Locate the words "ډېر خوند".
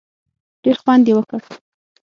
0.63-1.05